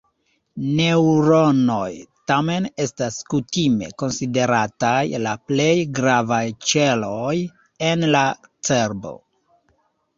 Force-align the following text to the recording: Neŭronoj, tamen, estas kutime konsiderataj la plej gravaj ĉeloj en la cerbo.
Neŭronoj, 0.77 1.91
tamen, 2.31 2.65
estas 2.87 3.19
kutime 3.35 3.91
konsiderataj 4.05 4.97
la 5.27 5.37
plej 5.53 5.71
gravaj 6.01 6.43
ĉeloj 6.73 7.39
en 7.93 8.11
la 8.19 8.29
cerbo. 8.73 9.19